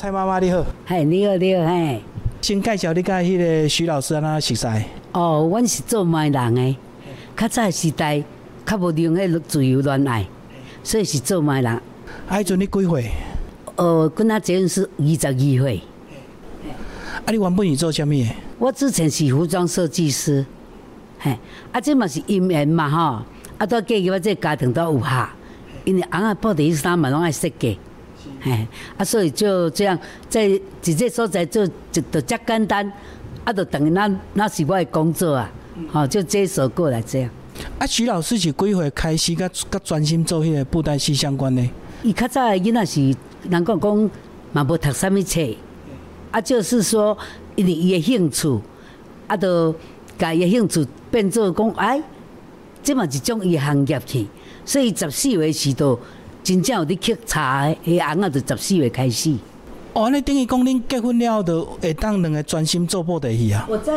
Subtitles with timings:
[0.00, 2.00] 蔡妈妈你好，嗨，你好，你好，嘿。
[2.40, 4.66] 先介绍你甲迄个徐老师安怎熟悉？
[5.12, 6.74] 哦，阮是做卖人诶，
[7.36, 8.24] 较早的时代
[8.64, 10.24] 较无用迄自由恋爱，
[10.82, 11.70] 所以是做卖人。
[11.70, 11.82] 啊，
[12.30, 13.10] 迄阵你几岁？
[13.76, 15.82] 哦，跟他结婚是二十二岁。
[17.26, 18.34] 啊，你原本是做啥物诶？
[18.58, 20.46] 我之前是服装设计师，
[21.18, 21.38] 嘿，
[21.72, 23.22] 啊，这嘛是姻缘嘛吼，
[23.58, 25.30] 啊，都嫁入我这家庭都有下，
[25.84, 27.78] 因为翁仔布的衣衫嘛拢爱设计，
[28.40, 28.66] 嘿，
[28.96, 29.98] 啊，所以就这样
[30.28, 32.90] 在一个所在做就就遮简单，
[33.44, 35.50] 啊，就等于那那是我的工作啊，
[35.88, 37.30] 好就接手过来这样。
[37.78, 41.62] 啊，徐老师是几岁开始甲甲专心做迄个布袋戏相关的？
[42.02, 43.00] 伊较早的囡仔是
[43.48, 44.10] 人讲讲
[44.52, 45.40] 嘛无读啥物册，
[46.30, 47.16] 啊，就是说
[47.56, 48.58] 因为伊的兴趣，
[49.26, 49.74] 啊，就
[50.18, 52.02] 甲伊的兴趣变做讲哎，
[52.82, 54.26] 这嘛一种伊的行业去，
[54.64, 55.98] 所以十四岁时都
[56.42, 59.34] 真正有伫刻茶的，伊翁仔就十四岁开始。
[59.92, 63.66] 哦，安尼等于讲恁结婚了后，就会当两个专心做布袋戏啊？
[63.68, 63.92] 我在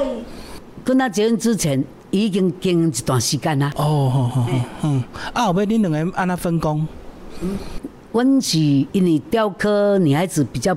[0.84, 3.72] 跟他结婚之前已经经营一段时间啦。
[3.76, 4.50] 哦，好好好，
[4.84, 6.86] 嗯，啊，后尾恁两个安那分工？
[8.12, 10.76] 阮是因为雕刻女孩子比较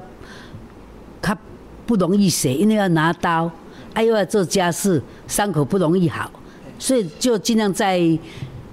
[1.20, 1.37] 较
[1.84, 3.50] 不容易写，因为要拿刀，
[3.92, 6.31] 啊又要做家事，伤口不容易好，
[6.78, 8.00] 所以就尽量在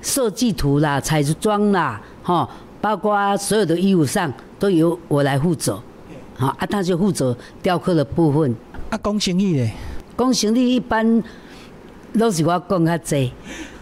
[0.01, 2.49] 设计图啦、彩妆啦，哈，
[2.83, 5.81] 包括所有的衣服上都由我来负责，
[6.35, 8.53] 好啊，他就负责雕刻的部分。
[8.89, 9.71] 啊，讲生意咧？
[10.17, 11.23] 讲生意一般
[12.19, 13.31] 都是我讲较济，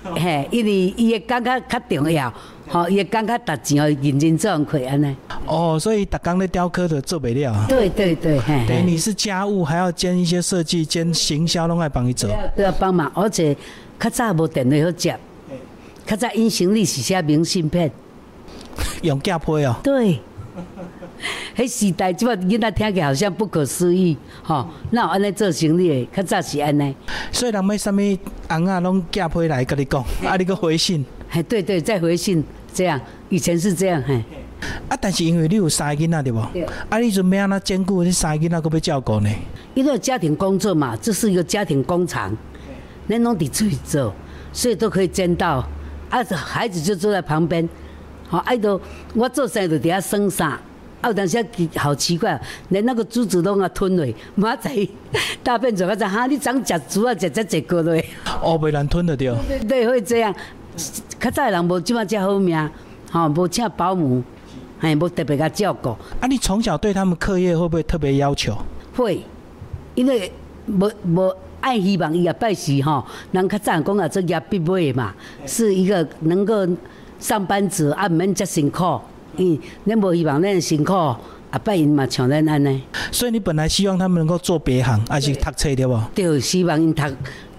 [0.04, 2.32] 嘿，因为伊的感觉较重要，
[2.68, 5.16] 吼，伊的感觉值钱哦，认真做人亏安尼。
[5.48, 7.66] 哦，所以逐工咧雕刻都做不了。
[7.68, 12.30] 对对对，嘿，等于你是家务，还要兼一些设计、兼行销，拢爱帮你做。
[12.56, 13.58] 都要帮忙，而且
[14.00, 15.18] 较早无电话好接，
[16.06, 17.92] 较早因行李是写明信片，
[19.02, 19.76] 用架配哦。
[19.84, 20.20] 对。
[21.56, 26.96] 迄时代，即摆囡仔听起来好像不可思议，吼，那有安尼做生意的，较早是安尼。
[27.32, 27.96] 所以人要啥物
[28.50, 31.06] 翁仔拢架批来甲你讲，啊，你个回信。
[31.30, 34.16] 嘿，对对，再回信这样，以前是这样，嘿。
[34.90, 36.46] 啊，但是因为你有三个囡仔对无？
[36.52, 39.30] 对啊，你准备安那兼顾你三个囡仔，搁要照顾呢？
[39.74, 42.36] 因为家庭工作嘛，这是一个家庭工厂，
[43.08, 44.14] 恁拢得出去做，
[44.52, 45.66] 所以都可以兼到。
[46.10, 47.68] 啊，孩子就坐在旁边，
[48.32, 48.80] 好，爱都
[49.14, 50.52] 我做生意就伫遐生啥，
[51.02, 51.44] 啊，有当时啊
[51.76, 54.06] 好奇怪，连那个珠子拢啊吞落，
[54.36, 54.88] 明仔载
[55.44, 57.94] 大便做啊在哈，你怎食珠啊，食遮济个落？
[58.42, 59.36] 哦，袂难吞得着。
[59.50, 60.34] 对对，会这样。
[61.20, 62.58] 较早的人无即么遮好命，
[63.12, 64.24] 吼，无请保姆，
[64.80, 65.90] 哎，无特别甲照顾。
[66.22, 68.58] 啊，你从小对他们课业会不会特别要求？
[68.96, 69.22] 会，
[69.96, 70.32] 因为
[70.68, 75.14] 无无爱希望伊啊拜师吼，人较早讲啊做业必备的嘛，
[75.46, 76.66] 是一个能够
[77.22, 79.00] 上班族啊，毋免遮辛苦，
[79.38, 81.20] 嗯，恁无希望恁辛苦，啊
[81.64, 86.02] 拜因嘛像咱安尼，所以你本来希望他们能够做别行，还是读册对无？
[86.16, 87.04] 对希望因读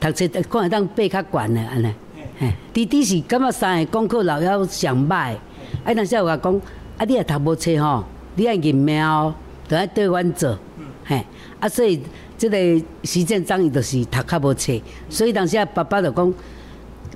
[0.00, 1.94] 读册，看会当爬较悬的安尼。
[2.38, 5.36] 嘿，弟弟是感觉三个功课老要上歹，
[5.84, 6.60] 啊，当时有甲讲，
[6.98, 9.32] 啊，你若读无册吼，你爱认命哦，
[9.68, 10.58] 就爱对阮做，
[11.04, 11.24] 嘿，
[11.60, 12.02] 啊，所以
[12.36, 12.56] 即个
[13.04, 14.72] 实践章伊就是读较无册，
[15.08, 16.34] 所以当时啊，爸爸就讲，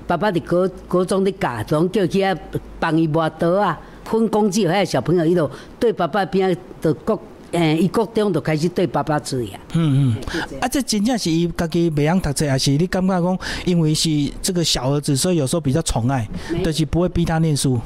[0.07, 2.35] 爸爸伫高高中咧教，就讲叫去啊
[2.79, 9.59] 帮伊磨刀啊，分工具，遐小朋友伊就对爸爸边仔就国，诶，伊国中就开始对爸爸注意啊。
[9.73, 10.59] 嗯嗯。
[10.61, 14.09] 啊，这真正是伊家己袂晓读册，还是你感觉讲，因为是
[14.41, 16.27] 这个小儿子，所以有时候比较宠爱，
[16.63, 17.79] 就是不会逼他念书，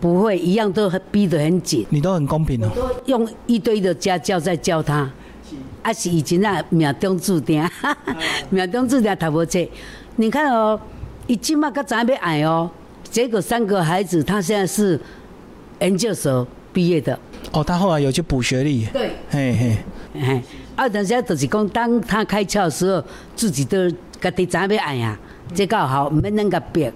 [0.00, 1.86] 不会，一样都逼得很紧。
[1.90, 2.68] 你都很公平哦。
[3.06, 5.08] 用一堆的家教在教他，
[5.82, 7.64] 啊是以前啊命中注定，
[8.50, 9.64] 命中注定读无册。
[10.16, 10.80] 你看哦，
[11.28, 12.68] 伊即马甲知影要爱哦，
[13.04, 14.98] 结果三个孩子他现在是
[15.80, 17.16] 研究所毕业的，
[17.52, 19.76] 哦，他后来有去补学历，对，嘿嘿。
[20.14, 20.42] 嘿，
[20.74, 23.04] 啊，但是就是讲，当他开窍的时候，
[23.36, 23.88] 自己都
[24.20, 25.16] 家己知影要爱啊，
[25.54, 26.90] 这较好，毋免恁甲逼，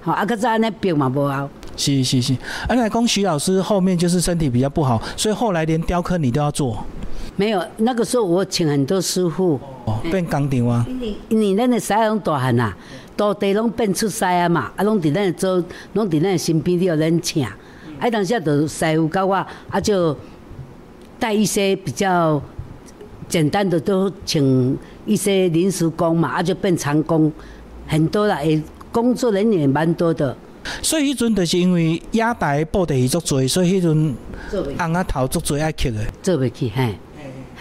[0.00, 1.50] 好，啊，较早安尼逼嘛无好。
[1.76, 2.36] 是是是，
[2.68, 6.84] 而来讲徐老师后面就是身体比较不好，所以后来连雕刻你都要做，
[7.34, 10.86] 没有，那个时候我请很多师傅，哦，变工厂啊。
[11.28, 12.76] 因为咱的师拢大汉啊，
[13.16, 15.62] 土地拢变出师啊嘛，啊，拢伫咱的做，
[15.94, 17.44] 拢伫咱的身边，你要咱请。
[17.44, 20.16] 啊，当时啊，就师傅教我，啊，就
[21.18, 22.42] 带一些比较
[23.28, 24.76] 简单的，都请
[25.06, 27.32] 一些临时工嘛，啊，就变长工，
[27.86, 30.36] 很多啦，也工作人员也蛮多的。
[30.80, 34.14] 所以迄阵就是因为亚台布地足多，所以迄阵
[34.50, 35.98] 做袂翁仔头足多爱去的。
[36.22, 36.96] 做袂起，嘿，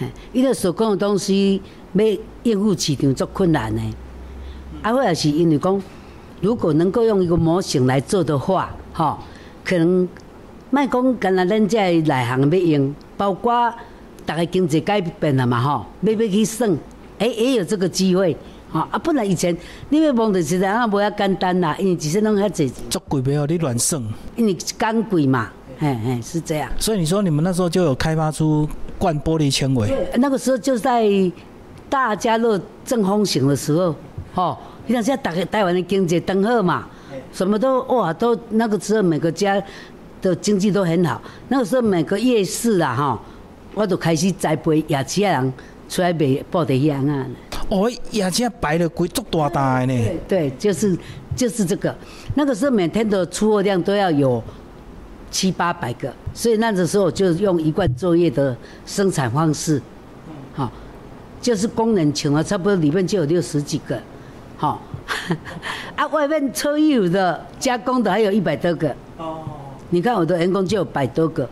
[0.01, 1.61] 嘿，伊个手工的东西
[1.93, 2.05] 要
[2.41, 3.81] 应付市场足困难的。
[4.81, 5.79] 啊，或者是因为讲，
[6.41, 9.19] 如果能够用一个模型来做的话，吼，
[9.63, 10.09] 可能
[10.71, 13.71] 卖讲干那咱这内行要用，包括
[14.25, 16.75] 大概经济改变了嘛吼，要要去算，
[17.19, 18.35] 哎，也有这个机会。
[18.71, 19.55] 啊，啊，本来以前
[19.89, 24.01] 你要望的时阵啊，无遐简单啦，因为只是弄遐济，足贵没有你乱算，
[24.35, 26.71] 因为钢贵嘛，嘿嘿，是这样。
[26.79, 28.67] 所以你说你们那时候就有开发出
[29.01, 29.91] 灌玻璃纤维？
[30.17, 31.03] 那个时候就在
[31.89, 33.95] 大家乐正风行的时候，
[34.35, 34.55] 吼，
[34.85, 36.87] 你看现在台台湾的经济灯好嘛，
[37.33, 39.59] 什么都哇都那个时候每个家
[40.21, 43.19] 的经济都很好，那个时候每个夜市啊，哈，
[43.73, 45.51] 我都开始栽培亚细亚人
[45.89, 47.25] 出来卖布袋香啊。
[47.69, 50.05] 哦，亚细摆了贵足大大的呢。
[50.27, 50.95] 对，就是
[51.35, 51.95] 就是这个，
[52.35, 54.43] 那个时候每天的出货量都要有
[55.31, 58.55] 七八百个，所以那个时候就用一贯作业的
[58.85, 59.81] 生产方式，
[60.53, 60.71] 好。
[61.41, 63.99] 就是工人请了，差不多里面就有六十几个，
[64.57, 64.79] 好，
[65.97, 68.95] 啊，外面车衣的加工的还有一百多个。
[69.17, 69.39] 哦。
[69.89, 71.49] 你看我的员工就有百多个，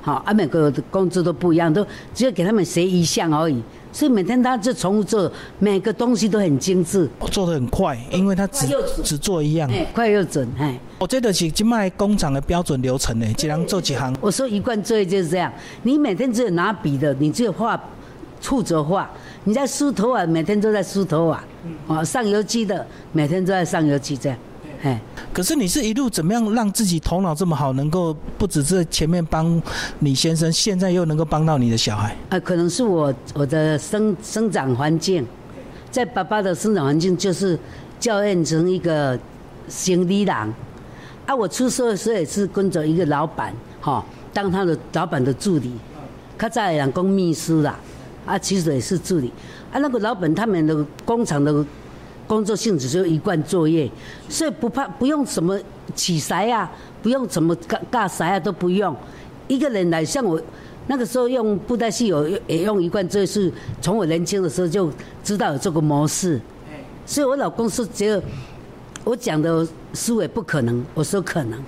[0.00, 3.62] 好，啊，每个工资都不一样，都只有给他们学一项而已，
[3.92, 7.08] 所以每天他就重复做，每个东西都很精致。
[7.30, 8.66] 做的很快，因为他只
[9.04, 9.70] 只做一样。
[9.70, 10.78] 哎，快又准，哎。
[10.98, 14.14] 我这得是今卖工厂的标准流程呢，只能做几行。
[14.20, 15.52] 我说一贯作业就是这样，
[15.82, 17.80] 你每天只有拿笔的，你只有画。
[18.42, 19.06] 负责画，
[19.44, 21.44] 你在梳头啊，每天都在梳头啊，
[21.86, 24.38] 哦，上油漆的每天都在上油漆这样，
[24.82, 25.00] 哎。
[25.32, 29.60] 可是你是一路怎么样让自己头脑这么好，能够不只是前面帮
[30.00, 32.16] 你先生，现在又能够帮到你的小孩？
[32.28, 35.26] 啊，可能是我我的生生长环境，
[35.90, 37.58] 在爸爸的生长环境就是
[37.98, 39.18] 教练成一个
[39.68, 40.52] 行李郎，
[41.26, 45.72] 啊，我出社的时候也是跟着一个老板，哈，当他的老板的助理，
[46.36, 47.78] 他在两公秘书啦。
[48.26, 49.32] 啊，其实也是助理，
[49.72, 51.64] 啊，那个老板他们的工厂的
[52.30, 53.90] 工作性质就一贯作业，
[54.28, 55.58] 所以不怕不用什么
[55.96, 56.70] 起筛啊，
[57.02, 58.94] 不用什么尬尬筛啊都不用，
[59.48, 60.40] 一个人来像我
[60.86, 64.88] 那个时候用布袋戏有也用一贯作业，是从我年轻的时候就
[65.24, 66.40] 知道有这个模式，
[67.04, 68.22] 所以我老公是觉得
[69.02, 71.60] 我讲的思维不可能，我说可能。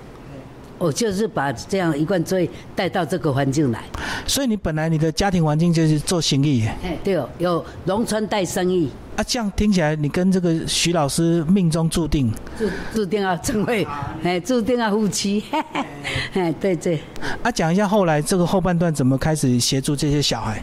[0.79, 3.83] 我就是把这样一贯作业带到这个环境来，
[4.25, 6.65] 所以你本来你的家庭环境就是做生意。
[6.65, 8.89] 哎，对哦，有农村带生意。
[9.15, 13.87] 啊，这样听起来你跟这个徐老师命中注定，注注定要成为，
[14.23, 15.43] 哎，注定要夫妻。
[16.33, 16.99] 哎， 对对。
[17.43, 20.61] 啊，讲一下后来这个后半段怎么开始协助这些小孩。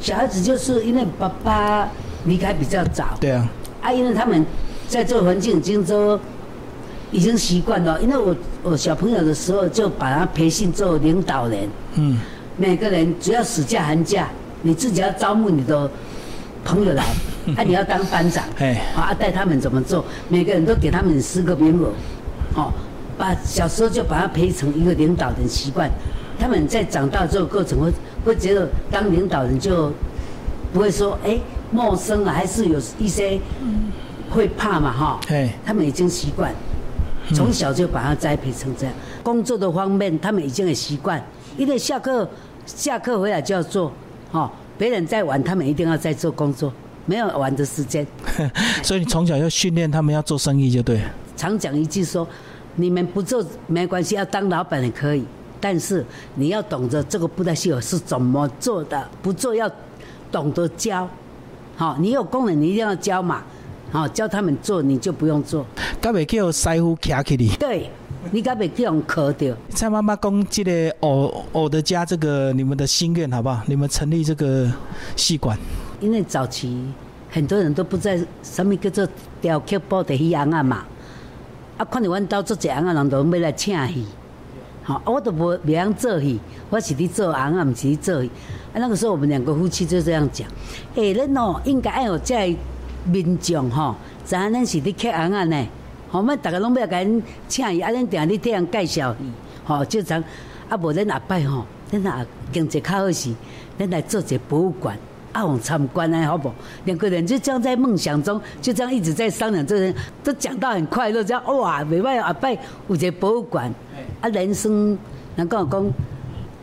[0.00, 1.88] 小孩子就是因为爸爸
[2.26, 3.16] 离开比较早。
[3.20, 3.48] 对啊。
[3.80, 4.44] 啊，因为他们
[4.88, 6.18] 在这个环境已经都。
[7.12, 8.34] 已经习惯了，因为我
[8.64, 11.68] 我小朋友的时候就把他培训做领导人。
[11.94, 12.18] 嗯。
[12.56, 14.28] 每个人只要暑假寒假，
[14.62, 15.88] 你自己要招募你的
[16.64, 17.04] 朋友来，
[17.56, 20.04] 啊，你要当班长，哎，啊，带他们怎么做？
[20.28, 21.92] 每个人都给他们十个名额，
[22.54, 22.72] 哦，
[23.18, 25.90] 把小时候就把他培成一个领导人习惯。
[26.38, 27.92] 他们在长大之后过程会
[28.24, 29.92] 会觉得当领导人就
[30.72, 31.38] 不会说哎
[31.70, 33.38] 陌生了，还是有一些
[34.30, 35.20] 会怕嘛哈。
[35.28, 35.50] 哎。
[35.64, 36.52] 他们已经习惯。
[37.32, 41.24] 从小就把他栽培成这样，工作的方面他们已经很习惯，
[41.56, 42.28] 因为下课
[42.66, 43.90] 下课回来就要做，
[44.30, 46.70] 哦，别人在玩，他们一定要在做工作，
[47.06, 48.06] 没有玩的时间。
[48.82, 51.00] 所以你从小要训练他们要做生意就对。
[51.36, 52.26] 常讲一句说，
[52.76, 55.24] 你们不做没关系，要当老板也可以，
[55.60, 56.04] 但是
[56.34, 59.70] 你要懂得这个布袋戏是怎么做的，不做要
[60.30, 61.08] 懂得教，
[61.76, 63.42] 好，你有功能你一定要教嘛。
[63.90, 65.64] 好，教他们做，你就不用做。
[66.00, 67.50] 该袂叫师傅卡起你。
[67.60, 67.88] 对，
[68.32, 69.54] 你该袂叫人磕掉。
[69.70, 73.62] 蔡妈妈讲，这个偶偶的家，这个你们的心愿好不好？
[73.66, 74.68] 你们成立这个
[75.14, 75.56] 戏馆。
[76.00, 76.76] 因为早期
[77.34, 79.08] 很多人都不在什么叫做
[79.40, 80.84] 雕刻布的戏行啊嘛。
[81.76, 84.06] 啊，看到阮兜做这行啊，人都要来请戏。
[84.84, 86.38] 好，我都无袂晓做戏，
[86.70, 88.30] 我是伫做行啊，唔是伫做戏。
[88.72, 90.46] 啊，那个时候我们两个夫妻就这样讲，
[90.94, 92.54] 哎，恁哦应该爱有在。
[93.06, 95.66] 民众吼，知影咱是伫客行啊呢，
[96.08, 99.30] 吼，们大家拢要甲恁请伊，啊，恁定伫替人介绍伊，
[99.62, 100.24] 吼，就像
[100.70, 103.28] 啊，无恁阿伯吼，恁阿经济较好时，
[103.78, 104.96] 恁来做一博物馆，
[105.34, 106.50] 啊，往参观啊，好不？
[106.84, 112.48] 两个人就这样在梦想中，就这样一直在商量，这人都讲到很快乐，这样哇，未歹阿伯
[112.86, 113.70] 有一个博物馆，
[114.20, 114.96] 啊，人生
[115.34, 115.92] 能够讲，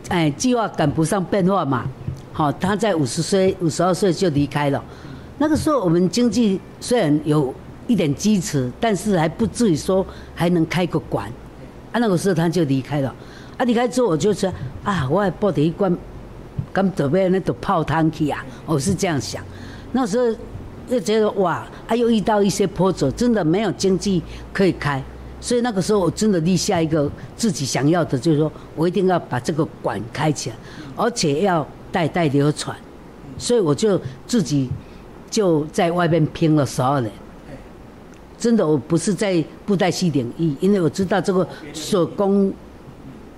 [0.08, 1.84] 哎，计划赶不上变化嘛，
[2.32, 4.82] 好，他在五十岁、五十二岁就离开了。
[5.36, 7.54] 那个时候我们经济虽然有
[7.86, 11.30] 一点基础，但是还不至于说还能开个馆。
[11.92, 13.14] 啊，那个时候他就离开了。
[13.58, 14.50] 啊，离开之后我就说
[14.82, 15.94] 啊，我还抱着一罐，
[16.72, 18.44] 刚准备那都泡汤去啊。
[18.66, 19.44] 我是这样想。
[19.92, 20.26] 那时候
[20.88, 25.02] 又觉得哇，啊又遇到一些波折，真的没有经济可以开。
[25.40, 30.56] 所以那个时候我真的立下一个自己想要的，就是说我一定要把这个馆开起来，
[30.96, 32.76] 而且要代代流传，
[33.36, 34.70] 所以我就自己
[35.28, 37.12] 就在外面拼了十二年。
[38.38, 42.52] 真的，我不是在布袋戏领域，因为我知道这个手工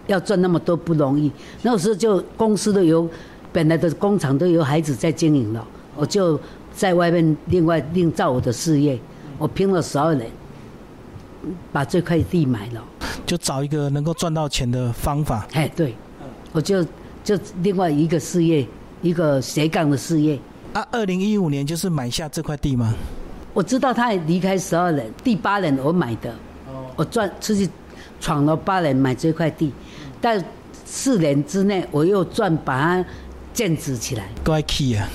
[0.06, 1.30] 要赚那么多不容易。
[1.62, 3.08] 那时候就公司都有
[3.52, 6.38] 本来的工厂都有孩子在经营了，我就
[6.74, 8.98] 在外面另外另造我的事业。
[9.36, 10.30] 我拼了十二年，
[11.72, 12.84] 把这块地买了，
[13.26, 15.46] 就找一个能够赚到钱的方法。
[15.52, 15.94] 哎，对，
[16.52, 16.84] 我就
[17.24, 18.66] 就另外一个事业，
[19.02, 20.38] 一个斜杠的事业。
[20.72, 22.94] 啊，二零一五年就是买下这块地吗？
[23.52, 26.32] 我知道他离开十二人，第八人我买的，
[26.96, 27.68] 我赚出去
[28.20, 29.72] 闯了八人买这块地，
[30.24, 30.42] 但
[30.86, 33.04] 四年之内我又赚把它
[33.52, 34.26] 建植起来。
[34.42, 35.06] 怪气啊！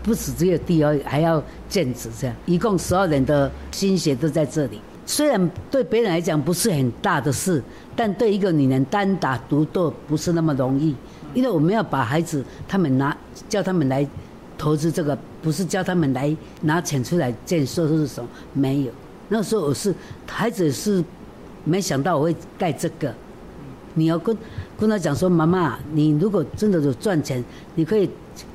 [0.00, 4.80] 不止只有地而已，还要建植这样，一共十二人的心血都在这里。
[5.04, 7.60] 虽然对别人来讲不是很大的事，
[7.96, 10.94] 但对一个女人单打独斗不是那么容易，
[11.34, 13.16] 因为我们要把孩子他们拿
[13.48, 14.06] 叫他们来。
[14.56, 18.30] 投资这个不是叫他们来拿钱出来建设是什么？
[18.52, 18.92] 没有。
[19.28, 19.92] 那时候我是
[20.24, 21.02] 孩子是
[21.64, 23.12] 没想到我会盖这个。
[23.94, 24.36] 你要跟
[24.78, 27.44] 跟他讲说，妈妈，你如果真的有赚钱，
[27.74, 28.08] 你可以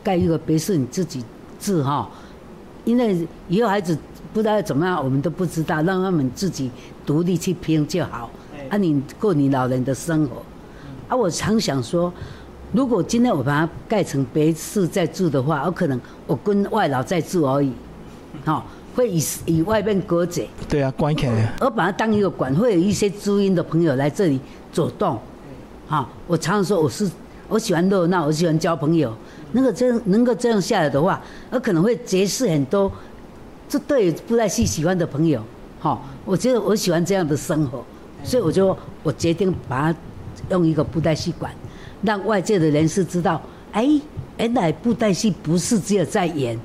[0.03, 1.23] 盖一个别墅，你自己
[1.59, 2.09] 住哈。
[2.85, 3.97] 因为以后孩子
[4.33, 6.71] 不知道怎么样，我们都不知道，让他们自己
[7.05, 8.29] 独立去拼就好。
[8.69, 10.41] 啊，你过你老人的生活。
[11.07, 12.11] 啊，我常想说。
[12.73, 17.71] 如果今天我把它盖成别墅在住的话，我可能我跟外老在住而已，
[18.43, 18.65] 好，
[18.97, 20.47] 会以以外面隔绝。
[20.67, 21.53] 对啊，关起来。
[21.61, 24.39] 我把它当一个馆，会有一些知音的朋友来这里
[24.73, 25.19] 走动，
[25.85, 27.07] 好，我常常说我是
[27.47, 29.13] 我喜欢热闹，我喜欢交朋友。
[29.51, 32.91] 那个这样能够这样下来的话，我可能会结识很多
[33.69, 35.39] 这对布袋戏喜欢的朋友，
[35.79, 37.85] 好，我觉得我喜欢这样的生活，
[38.23, 39.99] 所以我就我决定把它
[40.49, 41.53] 用一个布袋戏馆。
[42.01, 43.39] 让外界的人士知道，
[43.71, 43.87] 哎，
[44.37, 46.59] 原来布袋戏不是只有在演，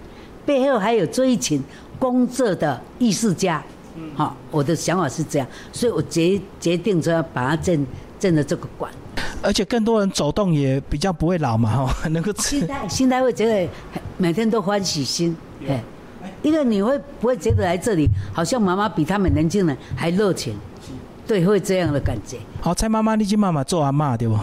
[0.45, 1.63] 背后还有这一群
[2.03, 3.63] 工作的艺术家。
[4.17, 7.87] 好，我的想法是这样，所以我决决定说要把它建
[8.19, 8.91] 建了这个馆。
[9.41, 13.69] 而且更多人走动也比较不会老嘛，哈， 能够心态 心态会觉得
[14.17, 15.37] 每天都欢喜心，
[15.69, 15.81] 哎，
[16.43, 20.57] 因为你会不会觉得来这里好像妈妈比他们年轻人还热情？
[21.25, 22.39] 对，会这样的感觉。
[22.61, 24.37] 好，蔡妈妈，你今妈妈做阿妈对不？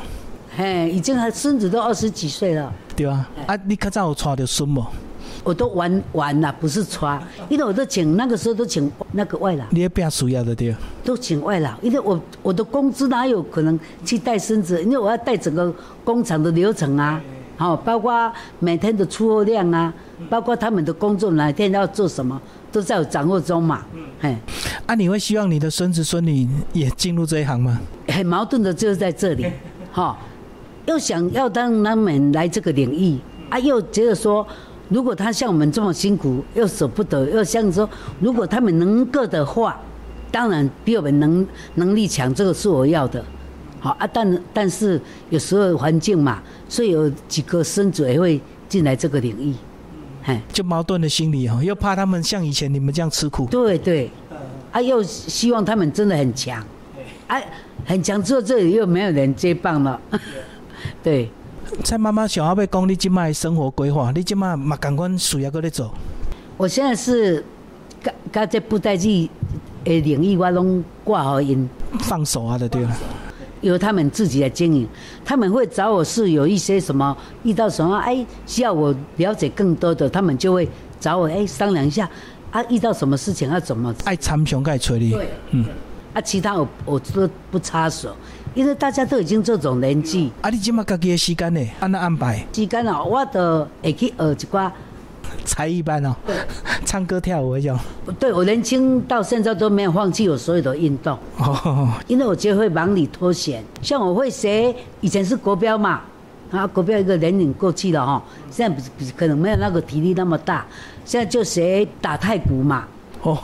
[0.56, 2.72] 嘿，已经孙子都二十几岁了。
[2.96, 4.86] 对啊，啊，你较早有娶着孙无？
[5.44, 9.66] 我都玩玩了，不是穿，因为我都请那个时候都请那个外劳。
[9.72, 10.76] 你也变需要的对。
[11.04, 14.82] 都请外劳，因为我我的工资哪有可能去带孙子？
[14.84, 17.22] 因为我要带整个工厂的流程啊，
[17.58, 19.94] 好，包括每天的出货量啊，
[20.30, 22.40] 包括他们的工作哪天要做什么，
[22.72, 23.86] 都在我掌握中嘛。
[24.20, 24.36] 嘿，
[24.86, 27.80] 啊，你会希望你的孙子孙女也进入这一行吗？
[28.08, 29.46] 很矛盾的就是在这里，
[29.92, 30.18] 哈。
[30.86, 34.48] 又想要让他们来这个领域啊，又觉得说，
[34.90, 39.80] 如果他像我们这么辛苦，又舍不得，又像说，如果他们能够的话，
[40.32, 43.24] 当然比我们能能力强，这个是我要的。
[43.80, 49.54] 好啊，但但是有时候环境嘛，所以有几个孙子也会进来这个领域，
[50.26, 53.46] 哎，就矛盾的心理哦，又怕他们像以前你们这样吃苦。
[53.46, 54.12] 对对，
[54.72, 56.62] 啊，又希望他们真的很强，
[57.28, 57.40] 啊，
[57.86, 60.02] 很强之后这里又没有人接棒了。
[61.02, 61.30] 对，
[61.84, 65.94] 蔡妈妈想要要讲你今麦生活规划，你即卖嘛赶快事业搁咧做。
[66.58, 67.44] 我现在是，
[68.04, 69.30] 甲甲这布袋戏
[69.84, 72.98] 的领域，我拢挂好因放手啊，就对了。
[73.62, 74.88] 由他们自己来经营，
[75.26, 80.68] 他们会找我是有一些什么遇到什么哎需要我了解更多的，他们就会
[81.00, 82.10] 找我哎商量一下
[82.52, 85.12] 啊遇到什么事情要怎么爱参详该处理。
[85.12, 85.66] 对，嗯，
[86.14, 88.16] 啊其他我我都不插手。
[88.56, 91.62] 因为大家都已经这种年纪，啊，你今嘛家己的时间呢？
[91.80, 92.44] 安那安排？
[92.52, 94.72] 时间哦，我都会去学一寡
[95.46, 96.16] 才艺班哦，
[96.84, 97.80] 唱歌跳舞那种。
[98.20, 101.16] 对，我年轻到现在都没有放弃我所有的运动。
[101.38, 101.94] 哦。
[102.08, 106.02] 因为我觉得会忙里偷闲，像我会学，以前是国标嘛，
[106.50, 110.66] 啊，国标一个年龄过去了哈，现在不是可能没有那个体力那么大，
[111.06, 112.88] 现在就学打太鼓嘛。
[113.24, 113.38] 哦。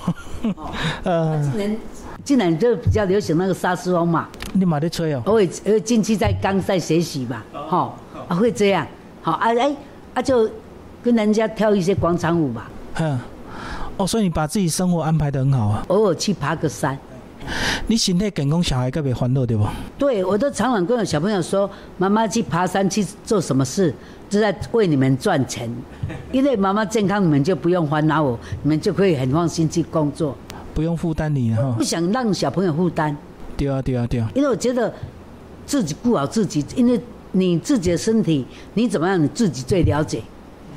[1.04, 1.42] 呃。
[1.44, 1.78] 近年
[2.24, 5.22] 近年就比较流行那个沙斯风嘛，你嘛在吹哦？
[5.26, 7.94] 我会呃近期在刚在学习嘛，哈，
[8.28, 8.88] 啊会这样，
[9.22, 9.76] 好啊哎
[10.16, 10.50] 啊就
[11.04, 12.68] 跟人家跳一些广场舞吧。
[13.00, 13.20] 嗯，
[13.98, 15.84] 哦，所以你把自己生活安排的很好啊。
[15.90, 16.98] 偶尔去爬个山。
[17.88, 19.66] 你身体健康，小孩特别欢乐对不？
[19.98, 23.94] 对，我都常常跟小朋友说，妈妈去爬山去做什么事，
[24.30, 25.70] 就在为你们赚钱。
[26.32, 30.36] 因为妈妈健康，你们就不用烦恼我，你们就可以很放心去工作。
[30.74, 33.16] 不用负担你哈，不想让小朋友负担。
[33.56, 34.30] 对啊，对啊，对啊。
[34.36, 34.94] 因为我觉得
[35.66, 37.00] 自己顾好自己，因为
[37.32, 40.22] 你自己的身体你怎么样，你自己最了解。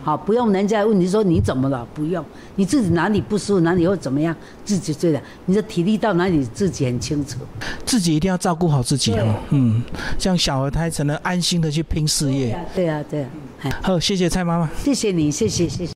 [0.02, 2.24] 好，不用人家问你说你怎么了，不用，
[2.56, 5.20] 你自己哪里不舒服，哪里又怎么样，自己最了。
[5.46, 7.38] 你的体力到哪里，自己很清楚。
[7.84, 9.34] 自己一定要照顾好自己对哦。
[9.50, 9.82] 嗯，
[10.18, 12.58] 像小儿胎才能安心的去拼事业。
[12.74, 13.28] 对啊，对啊，
[13.62, 14.70] 哎，好，谢谢蔡妈妈。
[14.82, 15.86] 谢谢你，谢谢，谢谢。